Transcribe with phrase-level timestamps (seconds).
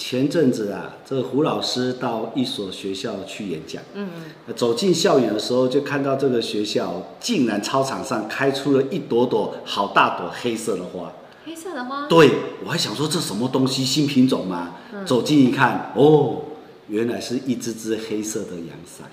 [0.00, 4.08] 前阵子啊，这个胡老师到一所学校去演讲，嗯
[4.46, 11.12] 呃走进校园的时候，就看到这个学校竟然操场上开出了一朵朵好大朵黑色的花。
[11.44, 12.30] 黑色的花，对
[12.64, 14.76] 我还想说这什么东西新品种吗？
[15.04, 16.44] 走近一看，哦，
[16.88, 19.06] 原来是一只只黑色的阳伞。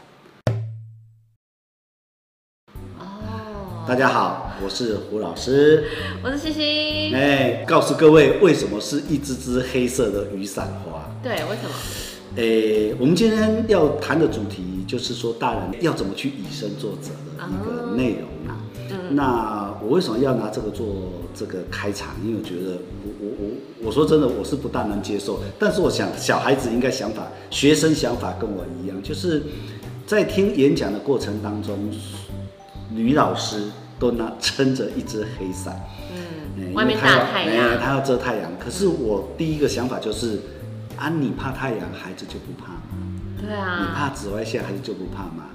[3.88, 5.86] 大家好，我是胡老师。
[6.22, 11.10] 我是西西，哎，告诉各位，为什么是一只只黑色的雨伞花？
[11.24, 11.74] 对，为什么？
[12.36, 18.60] 诶，我们今天要谈的主题就是说，大人要怎么去以身作则的一个内容啊。
[19.12, 20.86] 那我为什么要拿这个做
[21.34, 22.14] 这个开场？
[22.26, 25.40] 因为我觉得我我我我说真的，我是不大能接受。
[25.58, 29.44] 但是我想，小孩子应该想法，学生想法跟我一样，就是
[30.06, 31.90] 在听演讲的过程当中，
[32.90, 33.64] 女老师
[34.00, 35.74] 都拿撑着一只黑伞。
[35.76, 36.16] 哎
[36.58, 38.52] 嗯，外面他要大太哎阳，他要遮太阳。
[38.60, 40.40] 可是我第一个想法就是，
[40.98, 42.82] 啊，你怕太阳，孩子就不怕吗？
[43.40, 45.50] 对你啊，怕紫外线，孩子就不怕吗？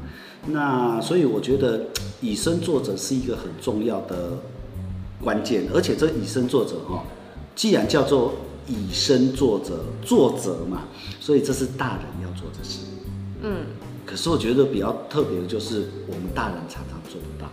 [0.46, 1.86] 那所以我觉得
[2.20, 4.30] 以身作则是一个很重要的
[5.22, 7.04] 关键，而且这以身作则哈、
[7.54, 8.34] 既然叫做
[8.66, 10.82] 以身作则，作则嘛，
[11.20, 12.80] 所以这是大人要做的事。
[13.42, 13.66] 嗯，
[14.06, 17.48] 可是我觉得比较特别的就是，我们大人常常做不到，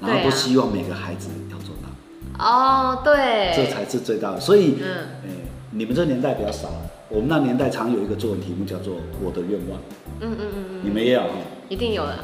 [0.00, 2.44] 然后都希望每个孩子要做到。
[2.44, 4.40] 哦，对，这才是最大的。
[4.40, 4.86] 所以，嗯
[5.24, 5.28] 哎，
[5.72, 6.68] 你们这年代比较少，
[7.08, 9.78] 我们那年代常有一个作文题目叫做“我的愿望
[10.20, 11.30] 嗯嗯嗯”，你们也有哦。
[11.68, 12.18] 一定有的。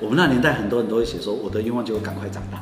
[0.00, 2.60] 我们那年代很多人都会写说，我的愿望就是赶快长大。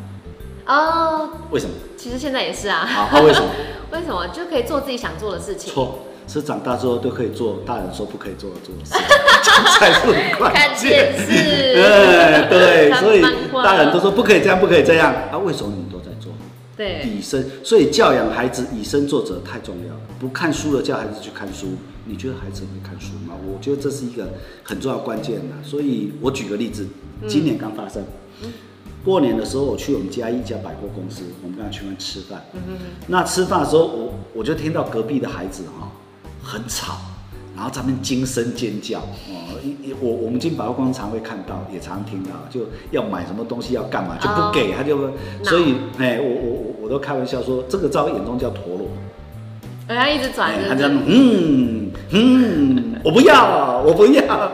[0.73, 1.73] 哦，为什么？
[1.97, 2.87] 其实现在也是啊。
[2.87, 3.49] 好，啊、为什么？
[3.91, 5.73] 为什么就可以做自己想做的事情？
[5.73, 8.93] 错，是长大之后都可以做大人说不可以做的做的事
[9.81, 11.27] 才是很关看键电。
[11.27, 13.23] 视，哎，对，所以
[13.65, 15.39] 大人都说不可以这样，不可以这样啊？
[15.39, 16.33] 为什么你们都在做？
[16.77, 20.01] 对，以身，所以教养孩子以身作则太重要了。
[20.21, 21.69] 不看书的，叫孩子去看书，
[22.05, 23.35] 你觉得孩子会看书吗？
[23.47, 24.29] 我觉得这是一个
[24.63, 25.57] 很重要的关键呐。
[25.65, 26.87] 所以我举个例子，
[27.27, 28.05] 今年刚发生，
[29.05, 32.45] 过年的时候我去我们家一家百货公司，我们刚才去那边吃饭。
[33.09, 35.91] 那吃饭的时候，我我就听到隔壁的孩子哈、
[36.49, 36.97] 很吵，
[37.55, 39.61] 然后他们惊声尖叫哦。
[39.63, 42.61] 一一我我们进百货公司常会看到，也常听到，就
[42.91, 45.11] 要买什么东西要干嘛就不给，他就
[45.45, 48.89] 所以哎，我我我我都开玩笑说，这个在我眼中叫陀螺。
[49.89, 51.03] 人家一直转，他这样？
[51.07, 54.53] 嗯嗯， 我不要，我不要，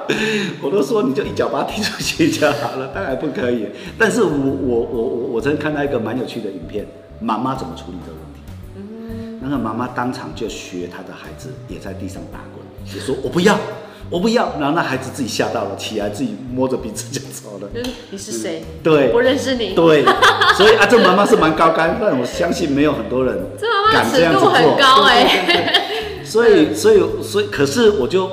[0.61, 3.69] 我都说你就一脚把他踢出去就好了，当然不可以。
[3.97, 6.84] 但是我我我我我曾经看到一个蛮有趣的影片，
[7.21, 8.33] 妈妈怎么处理这个问题？
[9.44, 13.59] 嗯那个妈妈当场就学她的孩子，也在地上打滚，也说我不要，
[14.09, 14.55] 我不要。
[14.59, 17.69] 然后那孩子自己吓到了，起来自己摸着鼻子就走了。
[17.75, 18.65] 就是你是谁？
[18.82, 19.75] 对我认识你。
[19.75, 20.03] 对，
[20.56, 23.38] 所以啊，这妈妈是蛮高干，但我相信没有很多人
[23.93, 24.50] 敢这样子做。
[24.50, 25.82] 很高哎
[26.25, 28.31] 所以，所以，所以，可是我就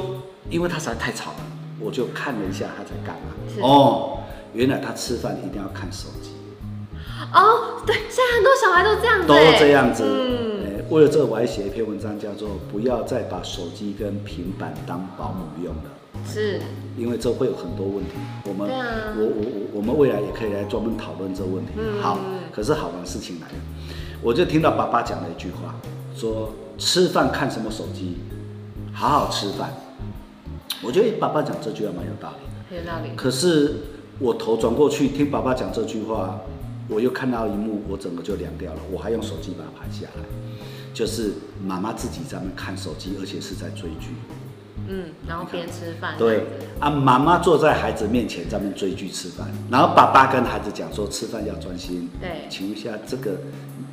[0.50, 1.38] 因为他实在太吵了，
[1.80, 3.34] 我就看了一下他在干嘛。
[3.62, 4.20] 哦，
[4.54, 6.32] 原来他吃饭一定要看手机，
[7.34, 10.04] 哦，对，现在很多小孩都这样子都哎，这样子。
[10.04, 10.61] 嗯，呃
[10.92, 15.84] 为了这个，我还写一篇文章，叫做“不要再把手机跟平板当保姆用了”。
[16.28, 16.60] 是，
[16.98, 18.12] 因为这会有很多问题。
[18.44, 21.72] 我们，啊我我我我们未来也可以来专门讨论这个问题。
[21.78, 22.20] 嗯好，
[22.52, 23.54] 可是好玩的事情来了，
[24.22, 25.74] 我就听到爸爸讲了一句话，
[26.14, 28.18] 说吃饭看什么手机，
[28.92, 29.74] 好好吃饭。
[30.84, 32.82] 我觉得爸爸讲这句话蛮有道理的。
[32.82, 33.16] 有道理。
[33.16, 33.76] 可是
[34.20, 36.38] 我头转过去听爸爸讲这句话，
[36.90, 38.80] 我又看到一幕，我整个就凉掉了。
[38.92, 40.24] 我还用手机把它拍下来，
[40.94, 41.34] 就是
[41.66, 44.10] 妈妈自己在那看手机，而且是在追剧。
[44.88, 46.16] 嗯，然后边吃饭。
[46.18, 46.44] 对
[46.80, 52.10] 啊，妈妈坐在孩子面前在那追剧吃饭，然后爸爸跟孩子讲说吃饭要专心。
[52.20, 53.38] 对请问一下这个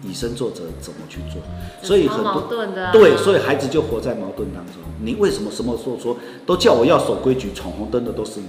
[0.02, 1.40] 以身作则怎么去做？
[1.82, 4.76] 所以很多矛盾的啊对，所以孩子就活在矛盾当中。
[5.00, 6.16] 你为什么什么时候说
[6.46, 8.46] 都叫我要守规矩，闯红灯的都是你？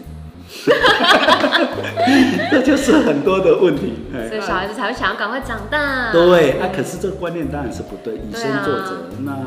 [2.51, 3.93] 这就是很多的问题。
[4.13, 6.11] 哎所以小孩子才会想要赶快长大。
[6.11, 8.95] 对，啊，可是这个观念当然是不对，以身作则。
[8.95, 9.37] 啊那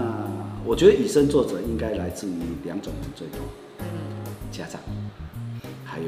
[0.64, 2.32] 我觉得以身作则应该来自于
[2.64, 3.38] 两种人最多，
[3.80, 3.84] 嗯，
[4.52, 4.80] 家长
[5.84, 6.04] 还有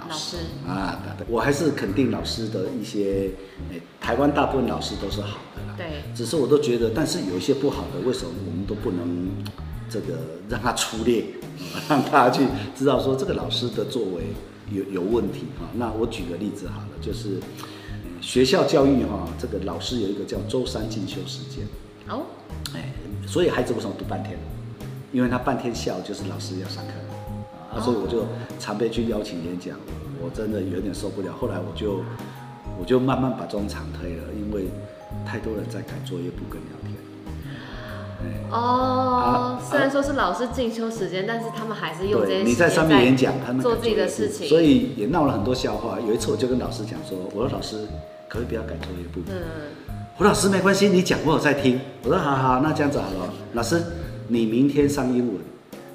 [0.00, 0.98] 老老师师啊。
[1.16, 3.30] 对我还是肯定老师的一些，
[3.70, 5.74] 诶，台湾大部分老师都是好的啦。
[5.76, 9.30] 对，只是我都觉得，但是有一些不好的，为什么我们都不能
[9.94, 10.18] 这个
[10.48, 11.24] 让他出列，
[11.88, 12.42] 让他去
[12.74, 14.24] 知道说这个老师的作为
[14.72, 15.68] 有有问题哈？
[15.74, 17.38] 那我举个例子好了，就是
[17.92, 21.64] 呃学校教育哈，这个老师有一个叫周三进修时间，
[22.08, 22.22] 哦，
[22.74, 22.92] 哎，
[23.24, 24.36] 所以孩子为什么读半天？
[25.12, 26.92] 因为他半天下午就是老师要上课
[27.72, 28.26] 啊，所以我就
[28.58, 29.78] 常被去邀请演讲，
[30.20, 31.32] 我真的有点受不了。
[31.40, 32.02] 后来我就
[32.80, 34.64] 我就慢慢把中场推了，因为
[35.24, 36.93] 太多人在改作业不跟聊天。
[38.54, 45.98] 哎哦，虽然说是老师进修时间，但是他们还是用这些对，你在上面演讲，他们做自己的事情所以也闹了很多笑话。
[46.00, 47.78] 有一次我就跟老师讲说，我说老师
[48.28, 49.20] 可不可以不要改作业簿？
[49.28, 49.34] 嗯，
[50.16, 51.80] 胡老师没关系，你讲我有在听。
[52.04, 53.82] 我说好好，那这样子好了，老师
[54.28, 55.36] 你明天上英文，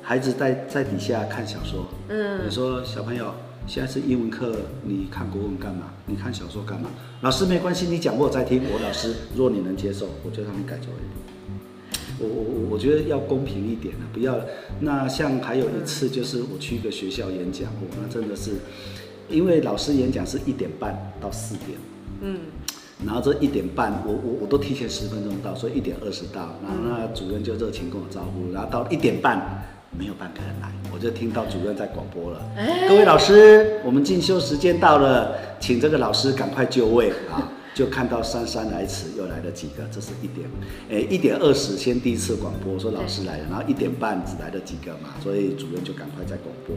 [0.02, 1.86] 孩子在在底下看小说。
[2.10, 3.34] 嗯你说小朋友
[3.68, 4.54] 现在是英文课，
[4.84, 5.86] 你看国文干嘛？
[6.06, 6.90] 你看小说干嘛？
[7.22, 8.64] 老师没关系，你讲我有在听。
[8.74, 11.39] 我老师，如果你能接受，我就让你改作业簿。
[12.20, 14.40] 我我我我觉得要公平一点啊，不要。
[14.82, 18.52] 那像还有一次就是我去一个学校演讲，我那真的是，
[19.30, 21.78] 因为老师演讲是一点半到四点，
[22.22, 22.40] 嗯，
[23.06, 29.66] 然后这一点半，我我我都提前十分钟到，所以一点二十到，然后那主任就热情跟我招呼，然后到一点半
[29.98, 32.42] 没有半个人来，我就听到主任在广播了，
[32.88, 37.52] 各位老师，我们进修时间到了，请这个老师赶快就位啊。
[37.80, 40.50] 就看到姗姗来迟，又来了几个，这是一点，
[40.90, 46.76] 诶，一点二十先第一次广播说老师来了，然后一点半只来了几个嘛，所以主任就赶快在广播，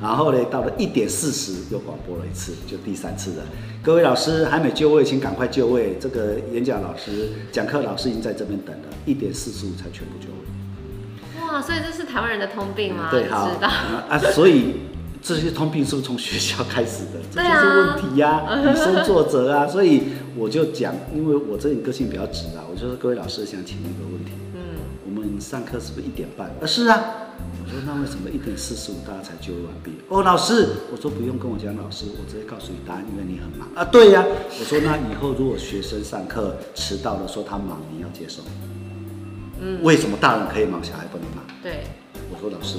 [0.00, 3.44] 然后呢，到了一点四十又广播了一次，就第三次了。
[3.82, 5.98] 各位老师还没就位，请赶快就位。
[6.00, 11.42] 这个演讲老师、讲课老师已经在这边等了，一点四十五才全部就位。
[11.42, 13.08] 哇，所以这是台湾人的通病吗？
[13.10, 13.68] 对，好知道。
[14.08, 14.76] 啊，所以
[15.22, 17.20] 这些通病是不是从学校开始的？
[17.30, 19.66] 这就是问题呀、以身作则啊。
[19.68, 20.02] 所以
[20.36, 24.60] 我就讲，因为我这人个性比较直啊，我就说各位老师想请问一个问题，嗯，
[25.06, 26.48] 我们上课是不是一点半？
[26.60, 27.00] 啊，是啊。
[27.64, 29.92] 我说那为什么一点四十五大家才就位完毕？
[30.08, 33.84] 哦，老师，我说不用跟我讲，老师，我直接告诉你答案，因为你很忙啊。
[33.84, 38.42] 对呀、我说那以后如果学生上课迟到了，说他忙，你要接受。
[39.60, 41.44] 嗯为什么大人可以忙，小孩不能忙？
[41.62, 41.84] 对，
[42.32, 42.78] 我说老师，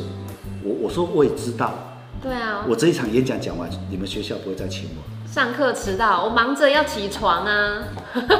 [0.63, 1.74] 我我说我也知道，
[2.21, 2.66] 对啊。
[2.68, 5.04] 我这一场演讲讲完，你们学校不会再请我。
[5.31, 7.83] 上课迟到，我忙着要起床啊，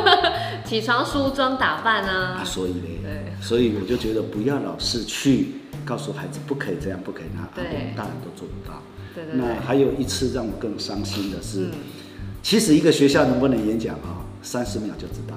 [0.66, 2.44] 起床梳妆打扮啊，啊。
[2.44, 8.82] 所以呢，对所以我就觉得不要老是去告诉孩子不可以这样，不可以那对我们大人都做不到。
[9.14, 11.72] 对对对那还有一次让我更伤心的是，嗯
[12.42, 15.36] 其实一个学校能不能演讲啊，三十秒就知道。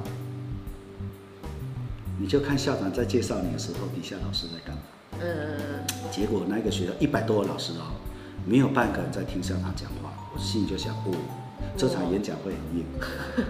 [2.19, 4.83] 你就看校长在介绍你的时候，底下老师在干嘛。
[5.21, 7.91] 嗯，结果那个学校一百多个老师哦，
[8.45, 10.13] 没有半个人在听校长讲话。
[10.35, 11.13] 我心里就想，哦，
[11.77, 12.85] 这场演讲会很硬。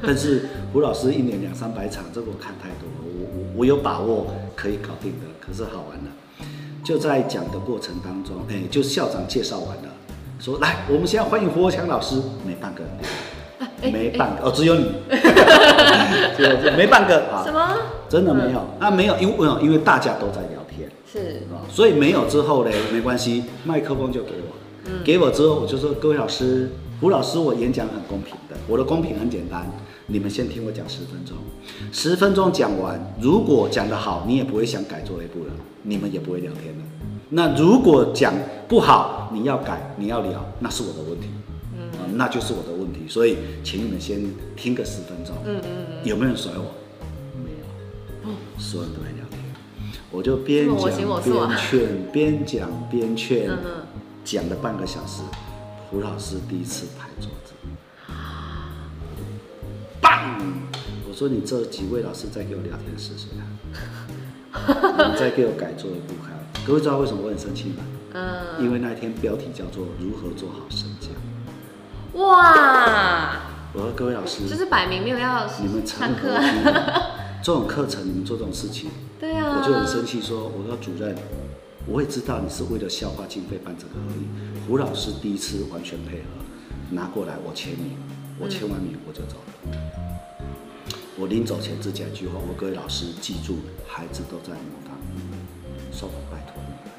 [0.04, 5.26] 但是胡老师一年两三百场，这个我看太多了，我我我有把握可以搞定的。
[5.40, 6.10] 可是好玩了，
[6.84, 9.88] 就在讲的过程当中，哎，就校长介绍完了，
[10.38, 12.16] 说来，我们现在欢迎胡国强老师，
[12.46, 14.92] 没半个人，没半个哦，只有你，
[16.76, 17.78] 没半个啊什，么？
[18.08, 20.88] 真的没有啊，没有，因为因为大家都在聊天。
[21.10, 24.61] 是，啊，所以没有之后呢，没关系，麦克风就给我。
[25.04, 26.70] 给我之后，我就说各位老师，
[27.00, 29.70] 胡老师，我演讲很公平的，我的公平很简单，
[30.06, 31.36] 你们先听我讲十分钟，
[31.92, 35.52] 十分钟讲完，如果讲得好，你也不会想改作业簿了，
[35.82, 36.84] 你们也不会聊天了。
[37.30, 38.34] 那如果讲
[38.68, 41.28] 不好，你要改，你要聊，那是我的问题，
[41.98, 43.00] 啊，那就是我的问题。
[43.08, 44.22] 所以，请你们先
[44.54, 46.74] 听个十分钟，嗯嗯嗯，有没有人甩我？
[47.42, 47.50] 没
[48.30, 49.40] 有，所有人都在聊天。
[50.10, 50.84] 我就边讲
[51.22, 53.48] 边劝，边讲边劝。
[53.48, 53.70] 嗯嗯，
[54.24, 55.22] 讲了半个小时。
[55.90, 57.52] 胡老师第一次拍桌子，
[60.00, 60.40] 棒！
[61.06, 66.32] 我说你这几位老师再给我聊天试试看，你再给我改作业簿看。
[66.66, 67.84] 各位知道为什么我很生气吗？
[68.14, 71.08] 嗯，因为那一天标题叫做“如何做好身教
[72.18, 73.36] 哇，”。
[73.74, 76.40] 我说各位老师，就是摆明没有要你们上课？
[77.44, 81.14] 这种课程你们做这种事情，对啊，我就很生气说，我说主任，
[81.86, 84.24] 我也知道你是为了消化经费办这个而已。
[84.68, 86.24] 胡老师第一次完全配合，
[86.90, 87.96] 拿过来我签名，
[88.38, 89.78] 我签完名我就走了。
[91.18, 95.20] 我临走前只讲一句话，我各位老师记住，孩子都在模仿你，
[95.92, 96.92] 说我拜托你了，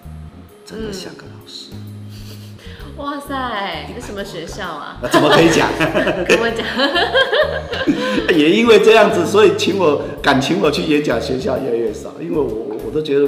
[0.65, 1.71] 真的像个老师。
[2.97, 4.99] 哇塞，这什么学校啊？
[5.01, 5.67] 那怎么可以讲？
[6.27, 6.63] 跟我讲，
[8.37, 13.27] 也因为这样子，所以请我敢请我去演讲，学校越来越少，因为我我我都觉得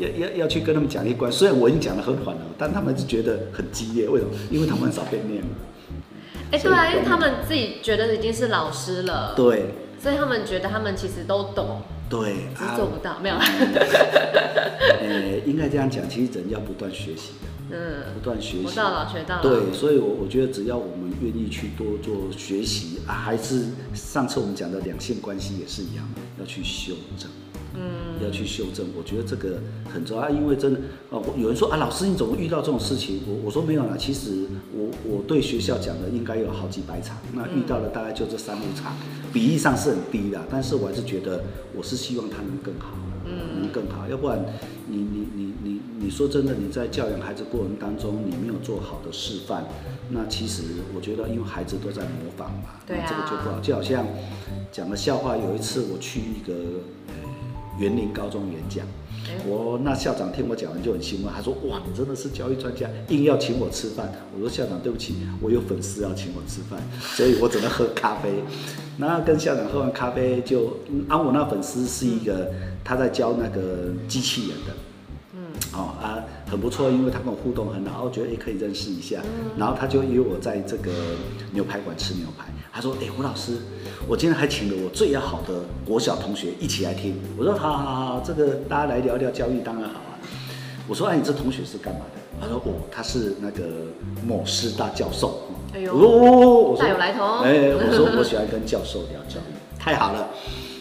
[0.00, 4.32] 要要要去跟他们讲一关，虽然我已经讲的很缓了，但他们就觉得很激烈，为什么？
[4.50, 5.48] 因为他们很少被念了。
[6.52, 9.66] 哎，对啊，因为他们自己觉得已经是老师了，对
[10.02, 13.36] 所以他们觉得他们其实都懂，对只是做不到，没有。
[15.00, 17.32] 呃， 应该这样讲，其实人要不断学习
[17.70, 18.64] 的，嗯，不断学习。
[18.66, 19.42] 我到了，学到了。
[19.42, 26.08] 对，所以我，我觉得只要我们愿意去多做学习啊，还是上次我们讲的两性关系也是一样，
[26.40, 27.30] 要去修正。
[27.74, 29.58] 嗯，要去修正，我觉得这个
[29.92, 33.20] 很重要，因为真的，哦，有人说啊，老师你怎么遇到这种事情？
[33.26, 38.96] 我我说没有啦，其实我我对学校讲的应该有好几百场，那遇到了大概就这三五场，
[39.32, 41.42] 比例上是很低的，但是我还是觉得
[41.76, 44.44] 我是希望他能更好，嗯，能更好，要不然
[44.88, 49.64] 你你你你你说真的，你在教养孩子过程当中，你没有做好的示范，
[50.10, 50.62] 那其实
[50.94, 53.04] 我觉得，因为孩子都在模仿嘛，对啊。
[53.04, 53.60] 那这个就不好。
[53.60, 54.04] 就好像
[54.72, 56.54] 讲个笑话，有一次我去一个
[57.08, 57.14] 呃
[57.80, 58.86] 园林高中演讲，
[59.26, 66.78] 哎我那校长听我讲完就很兴奋，他说：“哇，你真的是教育专家，硬要请我吃饭。”我说：“校长，对不起，我有粉丝要请我吃饭，
[67.16, 68.30] 所以我只能喝咖啡。”
[68.98, 72.52] 那跟校长喝完咖啡就，嗯啊，我那粉丝是一个
[72.84, 74.74] 他在教那个机器人的，
[75.72, 76.18] 哦啊，
[76.50, 79.20] 很不错，因为他跟我互动很好，我觉得也可以认识一下。
[79.56, 80.90] 然后他就约我在这个
[81.52, 82.46] 牛排馆吃牛排。
[82.72, 83.58] 他说：“哎、胡老师，
[84.06, 85.54] 我今天还请了我最要好的
[85.84, 90.18] 国小同学一起来听。”我说：“好好好，这个大家来聊聊教育当然好啊。”
[90.88, 93.64] 我说：“哎、你这同学是干嘛的？”他说：“哦，他是那个
[94.26, 100.28] 某师大教授。”哎呦我说：“哦，我说大有来头哦哎、我说我喜欢跟教授聊教育，太好了。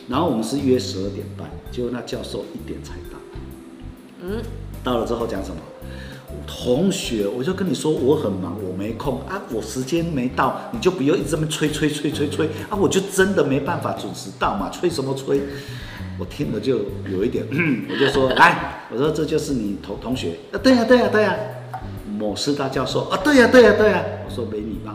[0.08, 3.19] 然后我们是约十二点半，结果那教授一点才到。
[4.22, 4.42] 嗯，
[4.84, 5.62] 到了之后讲什么？
[6.46, 15.42] 同学，我就跟你说我很忙，我没空啊，我时间没到，你就不要一直这么催催催催催啊，我就真的没办法准时到嘛，催什么催？
[16.18, 17.46] 我听了就有一点，
[17.90, 21.36] 我就说来，我说这就是你同同学啊，对呀、对呀、对呀、
[22.18, 24.92] 某师大教授啊，对呀、对呀、对呀、我说没礼貌，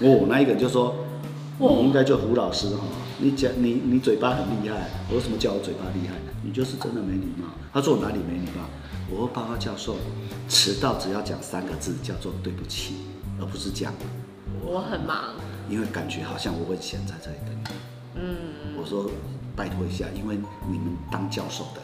[0.00, 0.94] 哦，那一个人就说，
[1.58, 2.84] 你应该叫胡老师哈，
[3.18, 6.14] 你讲你你嘴巴很厉害，我为什么叫我嘴巴厉害？
[6.42, 7.48] 你就是真的没礼貌。
[7.72, 8.64] 他说我哪里没礼貌？
[9.10, 9.96] 我说报告教授，
[10.48, 12.96] 迟到只要讲三个字，叫做对不起，
[13.40, 13.92] 而不是讲，
[14.62, 15.34] 我很忙，
[15.68, 18.20] 因为感觉好像我会闲在这里等你。
[18.20, 19.10] 嗯，我说
[19.56, 20.38] 拜托一下，因为
[20.70, 21.80] 你们当教授的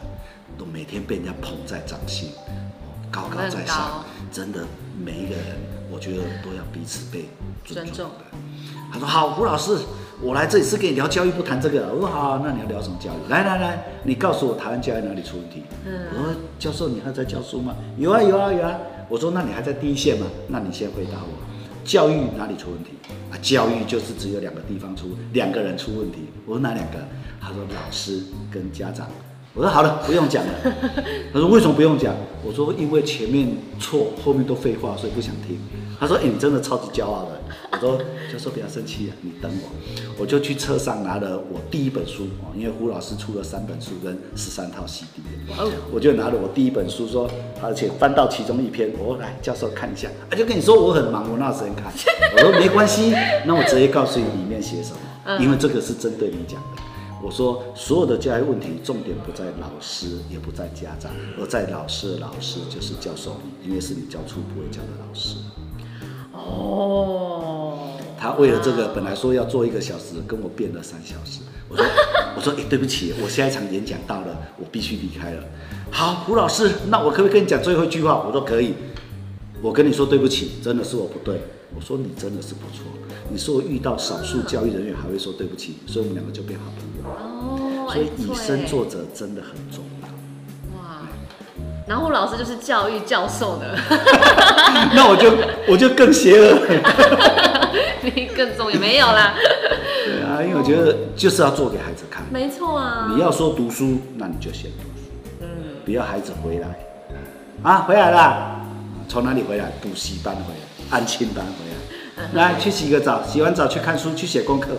[0.57, 4.65] 都每天被人家捧在掌心，哦高高在上，真的
[5.03, 5.57] 每一个人，
[5.89, 7.29] 我觉得都要彼此被
[7.63, 8.25] 尊尊重重的。
[8.91, 9.79] 他说好，胡老师，
[10.21, 11.93] 我来这里是跟你聊教育，不谈这个。
[11.93, 13.29] 我说好，那你要聊什么教育？
[13.29, 15.63] 来来来，你告诉我台湾教育哪里出问题？
[15.85, 17.75] 嗯我说教授，你还在教书吗？
[17.97, 18.77] 有啊有啊有啊。
[19.09, 20.25] 我说那你还在第一线吗？
[20.47, 21.29] 那你先回答我，
[21.83, 22.91] 教育哪里出问题？
[23.29, 26.27] 啊，教育就是只有两个地方出，两个人出问题。
[26.45, 26.99] 我说哪两个？
[27.41, 29.07] 他说老师跟家长。
[29.55, 30.53] 我说好了，不用讲了。
[31.33, 32.13] 他说为什么不用讲？
[32.43, 35.57] 我说因为前面错，后面都废话，所以不想听。
[35.97, 37.39] 他说：“哎、你真的超级骄傲的。”
[37.71, 37.97] 我说
[38.29, 39.69] ：“教授不要生气啊，你等我。”
[40.19, 45.07] 我就去车上拿了我第一本书哦，因为胡老师出了三本书跟十三套 CD，
[45.57, 47.29] 哦我就拿了我第一本书说，
[47.61, 51.85] 而且翻到其中一篇，我说来教授看一下，啊，就跟你说我很忙，我哪有时间看？
[52.35, 53.13] 我说没关系，
[53.45, 56.81] 那我直接告诉你里面写什么，因为这个是针对你讲的。
[57.23, 65.37] 我说所有的教育问题重点不在老师，也不在家长，而在老师的老师就是教授你，因为是你教出不会教的老师。
[66.33, 71.39] 哦，他为了这个，本来说要做一个小时，跟我变了三小时。
[71.67, 71.85] 我说，
[72.35, 75.43] 我说，哎、对不起，我下一场演讲到了，我必须离开了。
[75.89, 78.23] 好，胡老师，那我可不可以跟你讲最后一句话？
[78.23, 78.75] 我说可以。
[79.61, 81.41] 我跟你说对不起，真的是我不对。
[81.75, 82.85] 我说你真的是不错，
[83.29, 87.09] 你说遇到少数教育人员还会说对不起，所以我们两个就变好朋友。
[87.09, 90.07] 哦，所以以身哎作则真的很重要。
[90.77, 91.01] 哇，
[91.87, 93.77] 然后老师就是教育教授的，
[94.93, 95.33] 那我就
[95.67, 96.59] 我就更邪恶。
[98.15, 99.33] 你更重要没有啦？
[100.05, 102.23] 对啊，因为我觉得就是要做给孩子看。
[102.31, 105.09] 没错啊，你要说读书，那你就先读书。
[105.41, 105.47] 嗯，
[105.83, 106.67] 不要孩子回来，
[107.63, 108.61] 啊，回来啦，
[109.09, 109.71] 从哪里回来？
[109.81, 111.75] 补习班回来，安亲班回来，
[112.33, 114.77] 来去洗个澡，洗完澡去看书，去写功课。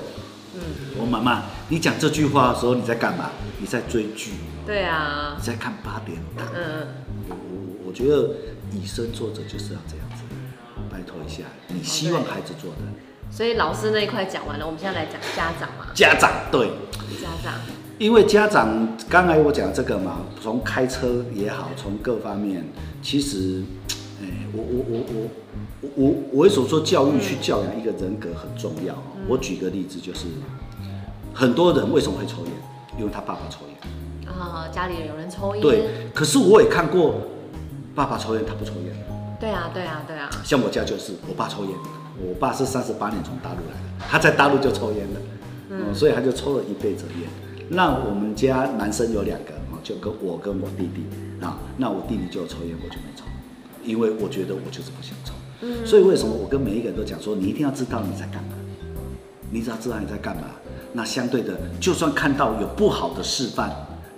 [0.54, 0.60] 嗯，
[0.98, 3.30] 我妈妈，你讲这句话的时候你在干嘛？
[3.58, 4.32] 你在追剧，
[4.66, 6.46] 对啊你，在看八点档。
[6.54, 6.86] 嗯，
[7.28, 8.30] 我我我觉得
[8.72, 10.22] 以身作则就是要这样子，
[10.90, 12.78] 拜托一下，你希望孩子做的，
[13.30, 16.68] 所以老师那一块讲完了，我们现在来讲家长嘛，家长对。
[17.20, 17.54] 家长，
[17.98, 22.64] 因为家长刚才我讲这个嘛，从开车也好，从各方面，
[23.00, 23.85] 其实，哎、
[24.56, 25.28] 我我我我
[25.82, 28.94] 我我我为什么说教育去教养一个人格很重要？
[29.28, 30.26] 我举个例子，就是
[31.34, 32.52] 很多人为什么会抽烟？
[32.98, 33.76] 因为他爸爸抽烟。
[34.32, 37.16] 啊，家里有人抽烟，对，可是我也看过
[37.94, 38.94] 爸爸抽烟，他不抽烟。
[39.38, 41.72] 对啊，对啊，对啊，像我家就是，我爸抽烟，
[42.26, 45.20] 我爸是三十八年从大陆来的，他在大陆就抽烟了，
[45.70, 47.28] 嗯，所以他就抽了一辈子烟。
[47.68, 51.04] 那我们家男生有两个啊，就跟我跟我弟弟
[51.44, 53.15] 啊，那我弟弟就有抽烟，我就没抽，
[53.86, 55.32] 因为我觉得我就是不想抽。
[55.62, 58.52] 嗯所以为什么我跟每一个人都讲说，你一定要知道你在干嘛，
[59.50, 60.42] 你只要知道你在干嘛，
[60.92, 63.70] 那相对的，就算看到有不好的示范，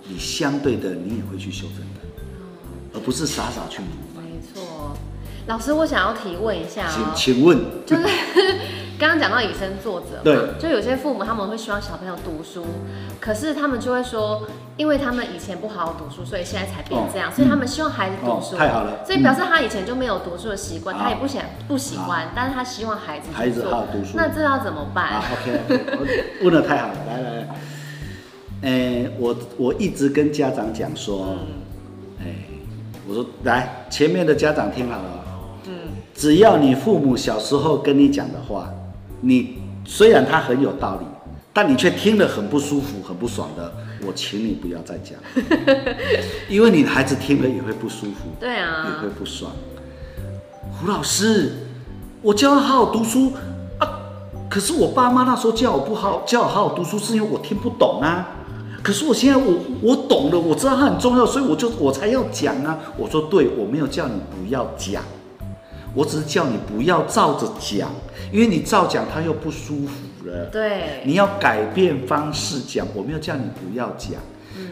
[0.05, 2.01] 你相对的你也会去修正的，
[2.93, 4.23] 而不是傻傻去模仿。
[4.23, 4.97] 没错。
[5.47, 8.03] 老师，我想要提问一下请哦，请问，就是
[8.99, 10.35] 刚刚讲到以身作则嘛，对。
[10.59, 12.65] 就有些父母他们会希望小朋友读书，
[13.21, 14.43] 可是他们就会说，
[14.75, 17.33] 因为他们以前不好好读书，所以现在才变这样，哦。
[17.33, 18.99] 所以他们希望孩子读哦书，太好了。
[19.05, 24.11] 所以表示他以前就没有读书的习惯，好他也不想不喜欢，但是他希望孩子去孩子好好读书。
[24.15, 25.05] 那这要怎么办？
[25.05, 27.47] 啊，OK，, 问的太好了，来来来，
[28.63, 31.37] 哎、我我一直跟家长讲说，
[32.19, 32.25] 哎、
[33.07, 35.03] 我说来，前面的家长听好了
[36.13, 38.69] 只要你父母小时候跟你讲的话，
[39.21, 41.05] 你虽然他很有道理，
[41.53, 43.71] 但你却听得很不舒服、很不爽的，
[44.05, 45.17] 我请你不要再讲，
[46.47, 49.51] 因为你的孩子听了也会不舒服，对啊也啊会，不爽。
[50.79, 51.51] 胡老师，
[52.21, 53.33] 我教他好好读书
[53.79, 53.99] 啊，
[54.49, 58.35] 可是我爸妈那时候叫我不好，叫我好好读书，是因为我听不懂啊。
[58.81, 62.79] 可是我现在我我懂了，我知道它很重要，所以我就我才要讲啊。
[62.97, 65.03] 我说对，我没有叫你不要讲，
[65.93, 67.89] 我只是叫你不要照着讲，
[68.31, 70.45] 因为你照讲他又不舒服了。
[70.51, 74.13] 对，你要改变方式讲，我没有叫你不要讲。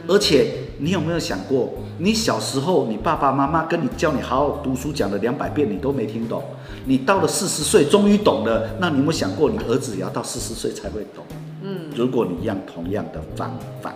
[0.08, 6.42] 而且你有没有想过，你小时候你爸爸妈妈跟你教你好好读书讲了两百遍，你都没听懂，
[6.86, 11.24] 你到了四十岁终于懂了，那你有没有想过，你儿子也要到四十岁才会懂？
[11.62, 13.94] 嗯，如果你一样同样的方法，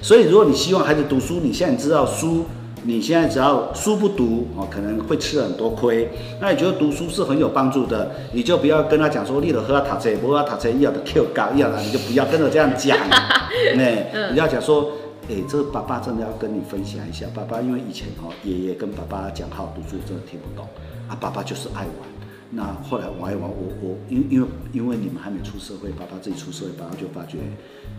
[0.00, 2.46] 所以如果你希望孩子读书，你现在知道书，
[2.84, 6.08] 你现在只要书不读哦，可能会吃很多亏。
[6.40, 12.96] 那你觉得读书是很有帮助的，你就不要跟他讲说你的喝塔车，不喝塔车要的 Q 高要的，你就不要跟着这样讲。
[13.76, 14.92] 那你要讲说。
[15.26, 20.68] 哎、这个爸爸真的要跟你分享一下，爸爸因为以前哦，爷爷跟爸爸讲好好读书，真的听不懂
[21.08, 21.94] 啊，爸爸就是爱玩。
[22.50, 27.38] 那后来玩一玩，我我因因为因为你们还没出社会，爸爸自己出社会，爸爸就发觉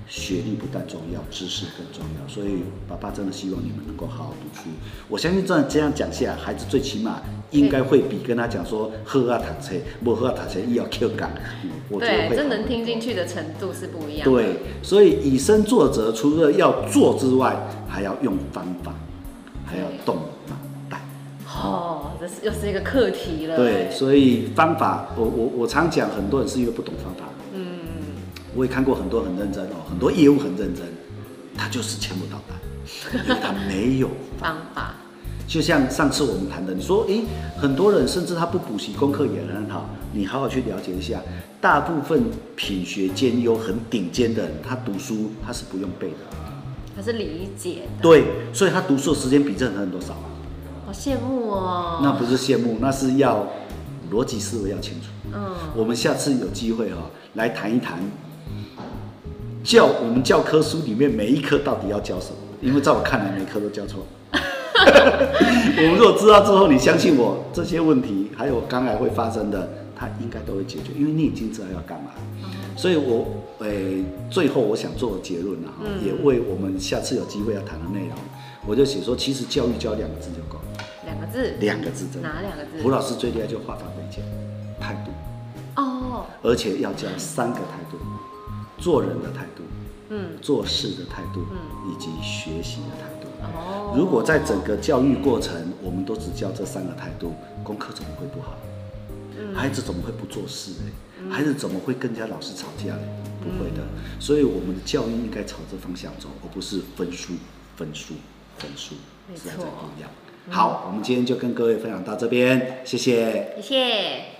[0.07, 4.69] 学历不但重要，知识更重要，所以爸爸真的希望你们能够好好读书。
[5.09, 11.31] 我相信这样这样讲下来，孩子最起码应该会比跟他讲说喝啊读册，不喝啊读册要 Q 感，
[11.63, 14.31] 嗯我觉得对，会这能听进去的程度是不一样的。
[14.31, 17.55] 对，所以以身作则，除了要做之外，
[17.87, 18.93] 还要用方法，
[19.65, 20.55] 还要动脑
[20.89, 21.01] 袋。
[21.47, 23.57] 哦，这是又是一个课题了。
[23.57, 27.25] 对，所以方法，我我我常讲，很多人是因为不懂方法。
[28.55, 30.85] 嗯，我也看过很多很认真哦，很多业务很认真，
[31.57, 32.57] 他就是签不到单，
[33.27, 34.95] 因为他没有方法。
[35.47, 37.23] 就像上次我们谈的，你说，诶，
[37.55, 41.21] 很多人甚至他不补习，功课也很好，你好好去了解一下，
[41.61, 42.23] 大部分
[42.55, 46.17] 品学兼优、很顶尖的人，他读书他是不用背的，
[46.95, 50.25] 他是理解的，对，所以他读书的时间比任何人都少啊。
[50.87, 51.99] 好羡慕哦。
[52.01, 53.47] 那不是羡慕，那是要
[54.11, 55.09] 逻辑思维要清楚。
[55.31, 57.99] 嗯，我们下次有机会哈、来谈一谈
[59.65, 62.37] 教我们教科书里面每一科到底要教什么？
[62.61, 64.05] 因为在我看来，每科都教错。
[64.31, 72.11] 我们如果知道之后，你相信我，这些问题还有刚才会发生的，它应该都会解决，因为你已经知道要干嘛。
[72.77, 73.25] 所以我，
[73.59, 75.69] 诶、最后我想做个结论了
[76.05, 78.15] 也为我们下次有机会要谈的内容，
[78.67, 82.29] 我就写说，其实教育教两个字就够了，两个字，两个字真的。
[82.29, 82.83] 哪两个字？
[82.83, 84.23] 胡老师最厉害就化繁为简，
[84.79, 85.81] 态度。
[85.81, 87.97] 哦，而且要教三个态度：
[88.77, 89.63] 做人的态度、
[90.09, 93.27] 嗯，做事的态度，嗯以及学习的态度。
[93.41, 93.93] 哦。
[93.95, 97.33] 如果在整个教育过程，我们都只教这三个态度，
[97.63, 98.55] 功课怎么会不好？
[99.37, 101.31] 嗯孩子怎么会不做事呢？
[101.31, 103.01] 孩子怎么会跟人家老师吵架呢？
[103.41, 103.83] 不会的。
[104.19, 107.33] 所以我们的教育应该朝这方向走，而不是分数、
[107.75, 108.13] 分数、
[108.57, 108.95] 分数，
[109.29, 110.09] 没实在错不一样。
[110.49, 113.53] 好，我们今天就跟各位分享到这边，谢谢。
[113.55, 114.34] 谢谢。